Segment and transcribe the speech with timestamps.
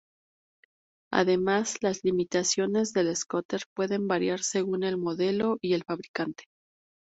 [1.13, 6.45] Además, las limitaciones del scooter pueden variar según el modelo y el fabricante.